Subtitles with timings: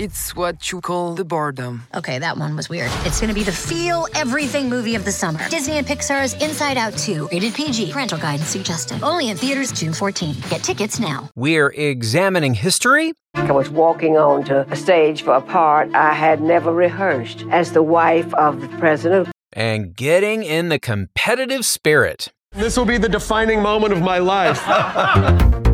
[0.00, 1.82] It's what you call the boredom.
[1.94, 2.90] Okay, that one was weird.
[3.04, 5.46] It's gonna be the feel everything movie of the summer.
[5.50, 9.02] Disney and Pixar's Inside Out 2, rated PG, parental guidance suggested.
[9.02, 10.36] Only in theaters June 14.
[10.48, 11.28] Get tickets now.
[11.36, 13.12] We're examining history.
[13.34, 17.82] I was walking onto a stage for a part I had never rehearsed as the
[17.82, 19.28] wife of the president.
[19.52, 22.32] And getting in the competitive spirit.
[22.52, 25.66] This will be the defining moment of my life.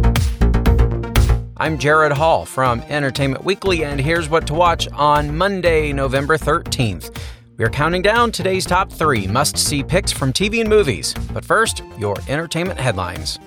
[1.58, 7.16] I'm Gerrad Hall from Entertainment Weekly, and here's what to watch on Monday, November 13th.
[7.56, 11.14] We're counting down today's top three must see picks from TV and movies.
[11.32, 13.38] But first, your entertainment headlines.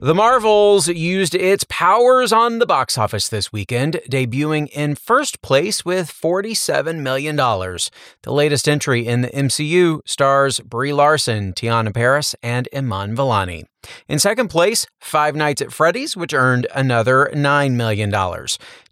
[0.00, 5.84] The Marvels used its powers on the box office this weekend, debuting in first place
[5.84, 7.36] with $47 million.
[7.36, 13.66] The latest entry in the MCU stars Brie Larson, Teyonah Parris, and Iman Vellani.
[14.08, 18.12] In second place, Five Nights at Freddy's, which earned another $9 million.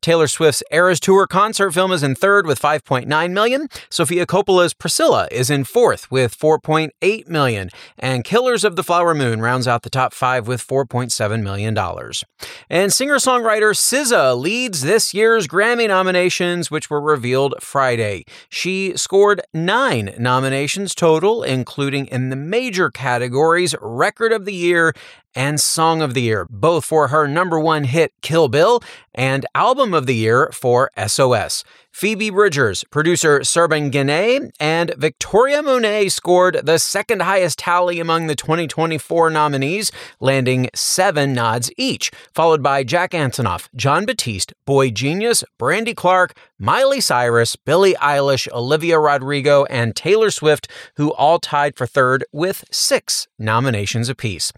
[0.05, 3.69] Taylor Swift's Eras Tour concert film is in third with 5.9 million.
[3.89, 7.71] Sofia Coppola's Priscilla is in fourth with 4.8 million.
[7.99, 12.23] And Killers of the Flower Moon rounds out the top five with 4.7 million dollars.
[12.69, 18.27] And singer-songwriter SZA leads this year's Grammy nominations, which were revealed Friday.
[18.51, 24.93] She scored nine nominations total, including in the major categories Record of the Year Year
[25.35, 28.83] and Song of the Year, both for her number one hit Kill Bill
[29.15, 31.65] and Album of the Year for SOS.
[31.95, 38.35] Phoebe Bridgers, producer Serban Ghenea, and Victoria Monet scored the second highest tally among the
[38.35, 46.37] 2024 nominees, landing seven nods each, followed by Jack Antonoff, Jon Batiste, boygenius, Brandy Clark,
[46.59, 50.67] Miley Cyrus, Billie Eilish, Olivia Rodrigo, and Taylor Swift,
[50.97, 54.53] who all tied for third with six nominations apiece.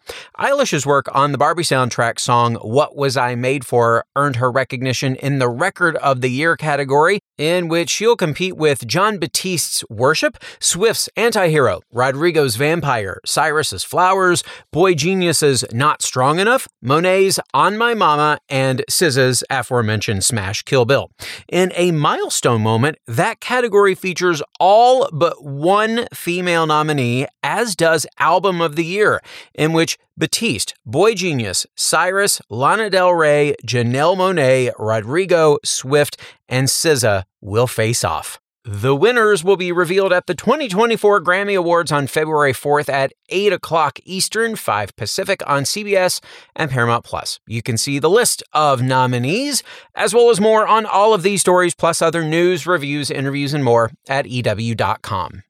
[0.66, 5.14] Eilish's work on the Barbie soundtrack song What Was I Made For earned her recognition
[5.14, 10.36] in the Record of the Year category, in which she'll compete with Jon Batiste's Worship,
[10.58, 14.42] Swift's Antihero, Rodrigo's Vampire, Cyrus's Flowers,
[14.74, 21.12] boygenius's Not Strong Enough, Monet's On My Mama, and SZA's aforementioned Smash Kill Bill.
[21.48, 28.60] In a milestone moment, that category features all but one female nominee, as does Album
[28.60, 29.20] of the Year,
[29.54, 36.18] in which Batiste, boygenius, Cyrus, Lana Del Rey, Janelle Monáe, Rodrigo, Swift,
[36.48, 38.40] and SZA will face off.
[38.68, 43.52] The winners will be revealed at the 2024 Grammy Awards on February 4th at 8
[43.52, 46.20] o'clock Eastern, 5 Pacific on CBS
[46.56, 47.38] and Paramount Plus.
[47.46, 49.62] You can see the list of nominees,
[49.94, 53.62] as well as more on all of these stories, plus other news, reviews, interviews, and
[53.62, 55.44] more at EW.com.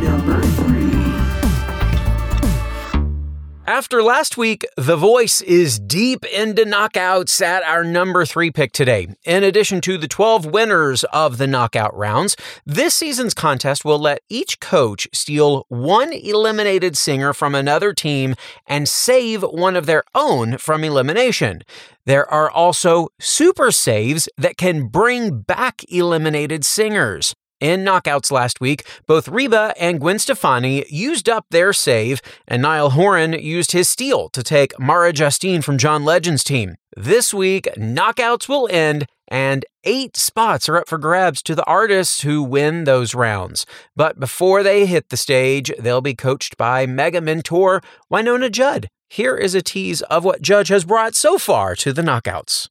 [0.00, 0.59] Number
[3.70, 9.06] After last week, The Voice is deep into knockouts at our number three pick today.
[9.22, 12.36] In addition to the 12 winners of the knockout rounds,
[12.66, 18.34] this season's contest will let each coach steal one eliminated singer from another team
[18.66, 21.62] and save one of their own from elimination.
[22.06, 27.36] There are also super saves that can bring back eliminated singers.
[27.60, 32.90] In knockouts last week, both Reba and Gwen Stefani used up their save, and Niall
[32.90, 36.76] Horan used his steal to take Mara Justine from John Legend's team.
[36.96, 42.22] This week, knockouts will end, and eight spots are up for grabs to the artists
[42.22, 43.66] who win those rounds.
[43.94, 48.88] But before they hit the stage, they'll be coached by mega mentor Wynonna Judd.
[49.10, 52.68] Here is a tease of what Judd has brought so far to the knockouts.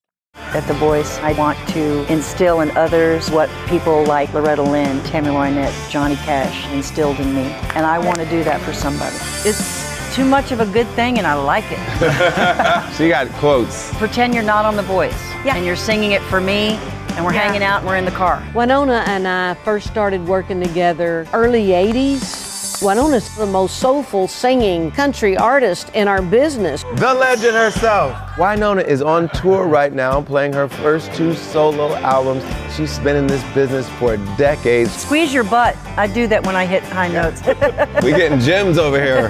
[0.51, 5.29] At The Voice, I want to instill in others what people like Loretta Lynn, Tammy
[5.29, 7.43] Wynette, Johnny Cash instilled in me.
[7.75, 9.15] And I want to do that for somebody.
[9.45, 12.93] It's too much of a good thing and I like it.
[12.95, 13.95] so you got quotes.
[13.97, 15.13] Pretend you're not on The Voice.
[15.45, 15.55] Yeah.
[15.55, 16.79] And you're singing it for me
[17.11, 17.43] and we're yeah.
[17.43, 18.41] hanging out and we're in the car.
[18.53, 22.38] Wynonna and I first started working together early 80s
[22.79, 26.83] Wynonna's the most soulful singing country artist in our business.
[26.95, 28.15] The legend herself.
[28.37, 32.41] Wynonna is on tour right now playing her first two solo albums.
[32.73, 34.93] She's been in this business for decades.
[34.95, 35.75] Squeeze your butt.
[35.97, 37.41] I do that when I hit high notes.
[38.01, 39.29] We're getting gems over here.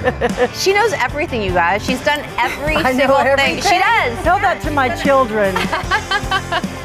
[0.54, 1.84] She knows everything, you guys.
[1.84, 3.56] She's done every I single thing.
[3.56, 4.22] She does.
[4.22, 5.54] Tell that to my children.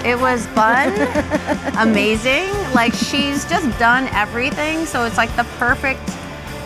[0.06, 0.94] it was fun,
[1.78, 2.52] amazing.
[2.74, 4.86] Like she's just done everything.
[4.86, 6.00] So it's like the perfect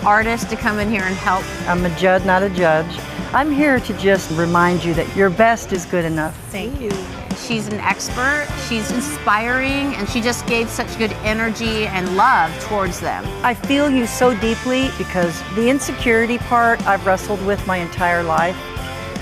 [0.05, 1.43] artist to come in here and help.
[1.67, 2.99] I'm a judge, not a judge.
[3.33, 6.35] I'm here to just remind you that your best is good enough.
[6.49, 6.91] Thank you.
[7.37, 12.99] She's an expert, she's inspiring, and she just gave such good energy and love towards
[12.99, 13.23] them.
[13.43, 18.57] I feel you so deeply because the insecurity part I've wrestled with my entire life,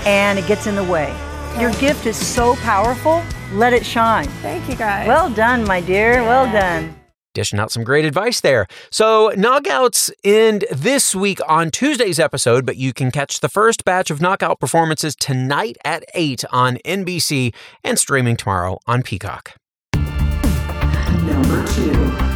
[0.06, 1.14] and it gets in the way.
[1.60, 3.22] Your gift is so powerful,
[3.52, 4.26] let it shine.
[4.42, 5.06] Thank you guys.
[5.06, 6.94] Well done, my dear, well done.
[7.38, 8.66] Dishing out some great advice there.
[8.90, 14.10] So, knockouts end this week on Tuesday's episode, but you can catch the first batch
[14.10, 17.54] of knockout performances tonight at 8 on NBC
[17.84, 19.54] and streaming tomorrow on Peacock.
[19.94, 22.27] Number two.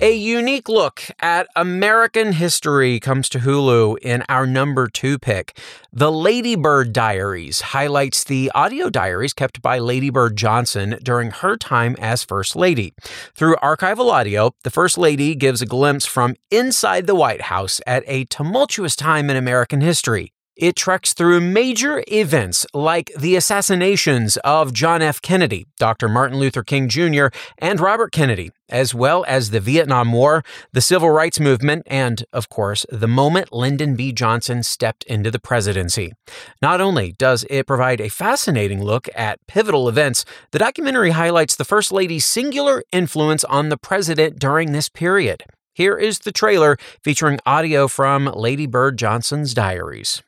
[0.00, 5.58] A unique look at American history comes to Hulu in our number two pick.
[5.92, 11.56] The Lady Bird Diaries highlights the audio diaries kept by Lady Bird Johnson during her
[11.56, 12.94] time as First Lady.
[13.34, 18.04] Through archival audio, the First Lady gives a glimpse from inside the White House at
[18.06, 20.32] a tumultuous time in American history.
[20.58, 25.22] It treks through major events like the assassinations of John F.
[25.22, 26.08] Kennedy, Dr.
[26.08, 27.26] Martin Luther King Jr.,
[27.58, 32.48] and Robert Kennedy, as well as the Vietnam War, the Civil Rights Movement, and, of
[32.48, 34.10] course, the moment Lyndon B.
[34.10, 36.12] Johnson stepped into the presidency.
[36.60, 41.64] Not only does it provide a fascinating look at pivotal events, the documentary highlights the
[41.64, 45.44] First Lady's singular influence on the president during this period.
[45.72, 50.20] Here is the trailer featuring audio from Lady Bird Johnson's diaries.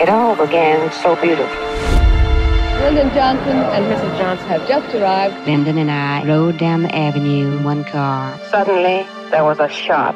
[0.00, 1.58] It all began so beautifully.
[2.78, 4.16] Lyndon Johnson and Mrs.
[4.16, 5.44] Johnson have just arrived.
[5.44, 8.38] Lyndon and I rode down the avenue in one car.
[8.48, 10.14] Suddenly, there was a shot.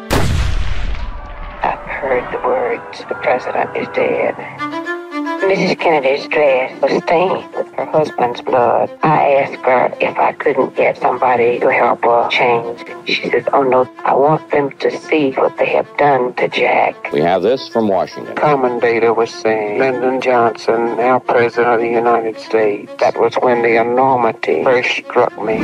[1.65, 4.37] I've heard the words, the president is dead.
[5.43, 5.81] Mrs.
[5.81, 8.91] Kennedy's dress was stained with her husband's blood.
[9.03, 12.85] I asked her if I couldn't get somebody to help her change.
[13.07, 17.13] She says, Oh no, I want them to see what they have done to Jack.
[17.13, 18.37] We have this from Washington.
[18.37, 22.93] Commentator was saying, Lyndon Johnson, now President of the United States.
[23.01, 25.59] That was when the enormity first struck me.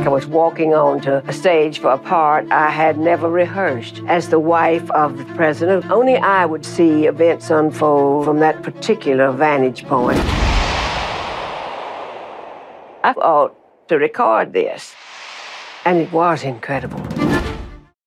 [0.00, 4.00] I was walking onto a stage for a part I had never rehearsed.
[4.08, 9.30] As the wife of the president, only I would see events unfold from that particular
[9.30, 10.18] vantage point.
[13.02, 13.54] I ought
[13.88, 14.94] to record this,
[15.84, 17.00] and it was incredible.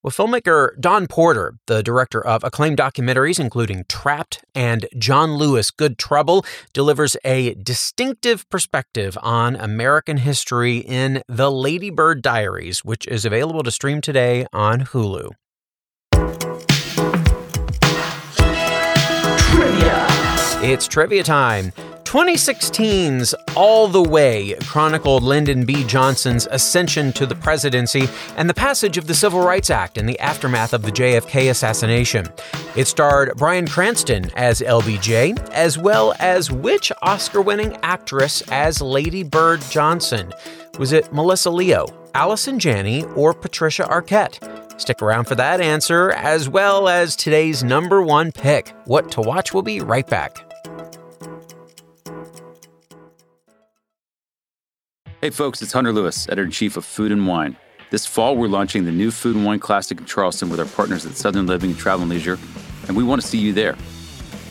[0.04, 5.98] Well, filmmaker Dawn Porter, the director of acclaimed documentaries including Trapped and John Lewis Good
[5.98, 13.24] Trouble, delivers a distinctive perspective on American history in The Lady Bird Diaries, which is
[13.24, 15.32] available to stream today on Hulu.
[19.56, 20.08] Trivia.
[20.62, 21.72] It's trivia time.
[22.14, 25.84] 2016's All the Way chronicled Lyndon B.
[25.84, 28.08] Johnson's ascension to the presidency
[28.38, 32.28] and the passage of the Civil Rights Act in the aftermath of the JFK assassination.
[32.76, 39.24] It starred Bryan Cranston as LBJ, as well as which Oscar winning actress as Lady
[39.24, 40.32] Bird Johnson?
[40.78, 44.80] Was it Melissa Leo, Allison Janney, or Patricia Arquette?
[44.80, 48.70] Stick around for that answer, as well as today's number one pick.
[48.86, 50.53] What to watch will be right back.
[55.24, 57.56] Hey folks, it's Hunter Lewis, editor in chief of Food and Wine.
[57.92, 61.06] This fall, we're launching the new Food and Wine Classic in Charleston with our partners
[61.06, 62.38] at Southern Living and Travel and Leisure,
[62.90, 63.78] and we want to see you there.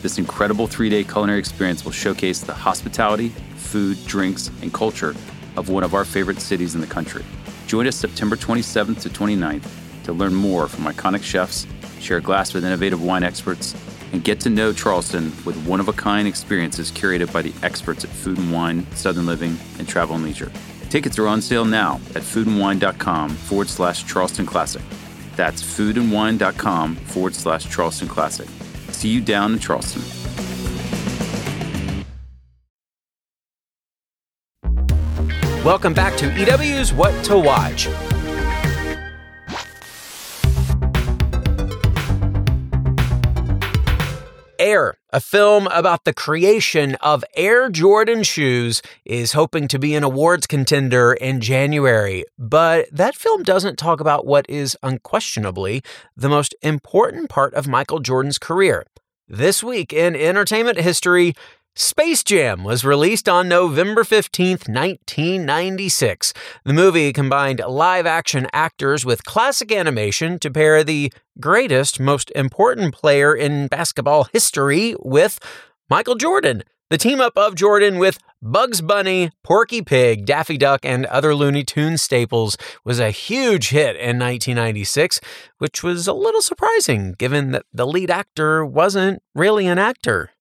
[0.01, 5.13] This incredible three day culinary experience will showcase the hospitality, food, drinks, and culture
[5.57, 7.23] of one of our favorite cities in the country.
[7.67, 9.67] Join us September 27th to 29th
[10.05, 11.67] to learn more from iconic chefs,
[11.99, 13.75] share a glass with innovative wine experts,
[14.13, 18.05] and get to know Charleston with one of a kind experiences curated by the experts
[18.05, 20.51] at Food and Wine, Southern Living, and Travel and Leisure.
[20.89, 24.83] Tickets are on sale now at foodandwine.com forward slash Charleston Classic.
[25.35, 28.47] That's foodandwine.com forward slash Charleston Classic.
[28.93, 30.03] See you down in Charleston.
[35.63, 37.87] Welcome back to EW's What to Watch.
[45.13, 50.47] A film about the creation of Air Jordan shoes, is hoping to be an awards
[50.47, 52.25] contender in January.
[52.39, 55.83] But that film doesn't talk about what is unquestionably
[56.17, 58.85] the most important part of Michael Jordan's career.
[59.27, 61.35] This week in entertainment history,
[61.75, 66.31] Space Jam was released on November 15th, 1996.
[66.65, 72.93] The movie combined live action actors with classic animation to pair the greatest, most important
[72.93, 75.39] player in basketball history with
[75.89, 76.61] Michael Jordan.
[76.91, 81.63] The team up of Jordan with Bugs Bunny, Porky Pig, Daffy Duck, and other Looney
[81.63, 85.19] Tunes staples was a huge hit in 1996,
[85.57, 90.32] which was a little surprising given that the lead actor wasn't really an actor.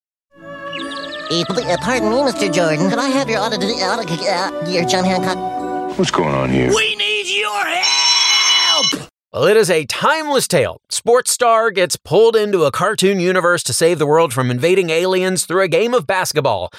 [1.32, 2.52] Uh, pardon me, Mr.
[2.52, 2.90] Jordan.
[2.90, 5.98] Could I have your auto, auto uh, your John Hancock?
[5.98, 6.68] What's going on here?
[6.68, 9.10] We need your help!
[9.32, 10.82] Well, it is a timeless tale.
[10.90, 15.46] Sports star gets pulled into a cartoon universe to save the world from invading aliens
[15.46, 16.70] through a game of basketball.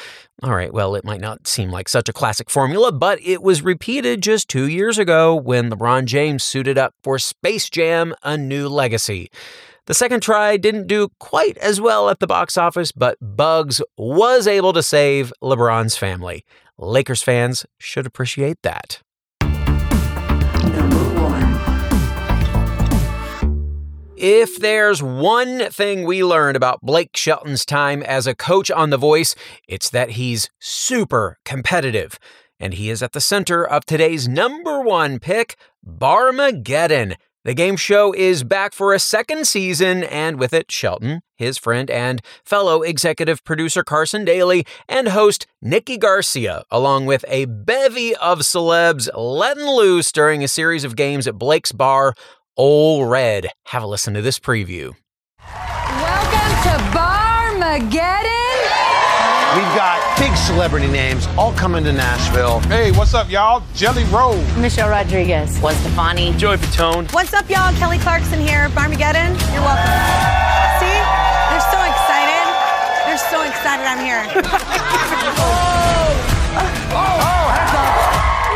[0.44, 3.64] All right, well, it might not seem like such a classic formula, but it was
[3.64, 8.70] repeated just two years ago when LeBron James suited up for Space Jam A New
[8.70, 9.32] Legacy.
[9.86, 14.48] The second try didn't do quite as well at the box office, but Bugs was
[14.48, 16.46] able to save LeBron's family.
[16.78, 19.02] Lakers fans should appreciate that.
[24.16, 28.98] If there's one thing we learned about Blake Shelton's time as a coach on The
[28.98, 29.36] Voice,
[29.68, 32.18] it's that he's super competitive.
[32.58, 37.18] And he is at the center of today's number one pick, Barmageddon.
[37.46, 41.92] The game show is back for a second season, and with it, Shelton, his friend,
[41.92, 48.40] and fellow executive producer Carson Daly, and host Nikki Garcia, along with a bevy of
[48.40, 52.14] celebs letting loose during a series of games at Blake's Bar,
[52.56, 53.50] Ole Red.
[53.66, 54.94] Have a listen to this preview.
[55.42, 58.33] Welcome to Barmageddon.
[59.54, 62.60] We've got big celebrity names all coming to Nashville.
[62.62, 63.62] Hey, what's up, y'all?
[63.76, 64.36] Jelly Roll.
[64.58, 65.60] Michelle Rodriguez.
[65.60, 66.34] Gwen Stefani.
[66.38, 67.06] Joey Fatone.
[67.14, 67.72] What's up, y'all?
[67.76, 68.70] Kelly Clarkson here.
[68.70, 69.30] Barmageddon.
[69.54, 69.94] You're welcome.
[70.82, 70.98] See?
[71.54, 72.46] They're so excited.
[73.06, 74.26] They're so excited I'm here.
[76.56, 78.04] Oh, oh, oh,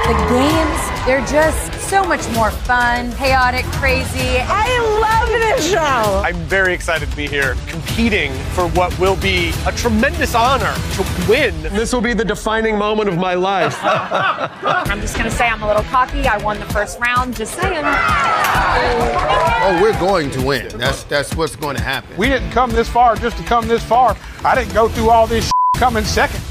[0.07, 4.39] the games, they're just so much more fun, chaotic, crazy.
[4.41, 6.21] I love this show.
[6.25, 11.25] I'm very excited to be here competing for what will be a tremendous honor to
[11.29, 11.53] win.
[11.73, 13.79] This will be the defining moment of my life.
[13.83, 16.27] I'm just going to say I'm a little cocky.
[16.27, 17.85] I won the first round, just saying.
[17.85, 20.67] Oh, we're going to win.
[20.77, 22.17] That's that's what's going to happen.
[22.17, 24.17] We didn't come this far just to come this far.
[24.43, 26.41] I didn't go through all this coming second.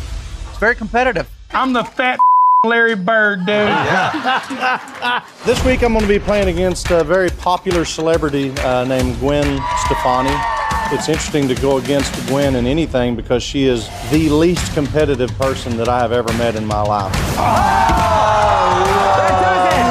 [0.49, 1.28] It's very competitive.
[1.50, 2.19] I'm the fat
[2.66, 3.68] Larry Bird, dude.
[5.46, 9.61] This week I'm going to be playing against a very popular celebrity uh, named Gwen
[9.85, 10.35] Stefani.
[10.92, 15.76] It's interesting to go against Gwen in anything because she is the least competitive person
[15.76, 17.12] that I have ever met in my life.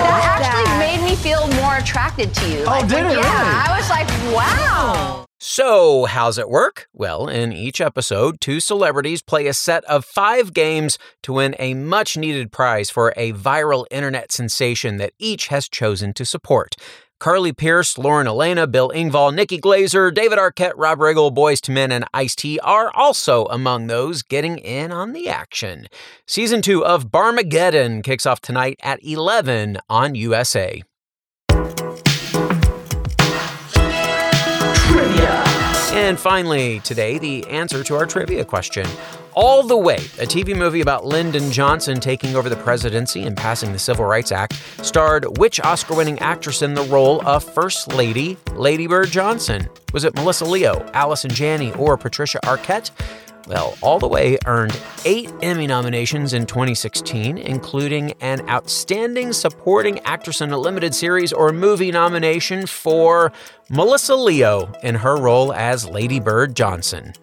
[0.05, 2.63] That actually made me feel more attracted to you.
[2.67, 3.21] Oh, did it Yeah, really?
[3.21, 5.24] I was like, wow.
[5.47, 6.87] So, how's it work?
[6.91, 11.75] Well, in each episode, two celebrities play a set of five games to win a
[11.75, 16.75] much needed prize for a viral internet sensation that each has chosen to support.
[17.19, 21.91] Carly Pearce, Lauren Alaina, Bill Engvall, Nikki Glazer, David Arquette, Rob Riggle, Boyz II Men,
[21.91, 25.85] and Ice T are also among those getting in on the action.
[26.25, 30.81] Season 2 of Barmageddon kicks off tonight at 11 on USA.
[35.95, 38.85] And finally, today, the answer to our trivia question.
[39.33, 43.71] All the Way, a TV movie about Lyndon Johnson taking over the presidency and passing
[43.71, 48.37] the Civil Rights Act, starred which Oscar winning actress in the role of First Lady
[48.55, 49.69] Lady Bird Johnson?
[49.93, 52.91] Was it Melissa Leo, Allison Janney, or Patricia Arquette?
[53.47, 60.41] Well, All the Way earned eight Emmy nominations in 2016, including an Outstanding Supporting Actress
[60.41, 63.31] in a Limited Series or Movie nomination for
[63.69, 67.13] Melissa Leo in her role as Lady Bird Johnson.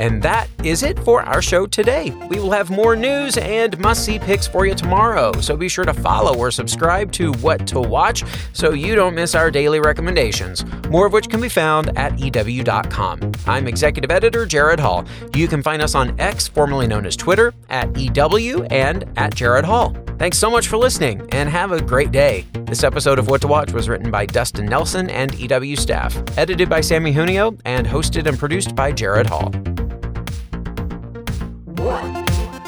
[0.00, 2.10] And that is it for our show today.
[2.30, 5.84] We will have more news and must see picks for you tomorrow, so be sure
[5.84, 10.64] to follow or subscribe to What to Watch so you don't miss our daily recommendations,
[10.88, 13.32] more of which can be found at EW.com.
[13.46, 15.04] I'm executive editor Gerrad Hall.
[15.34, 19.64] You can find us on X, formerly known as Twitter, at EW and at Gerrad
[19.64, 19.94] Hall.
[20.18, 22.46] Thanks so much for listening and have a great day.
[22.64, 26.70] This episode of What to Watch was written by Dustin Nelson and EW staff, edited
[26.70, 29.50] by Samee Junio, and hosted and produced by Gerrad Hall.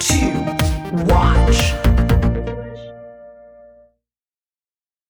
[0.02, 1.81] To watch?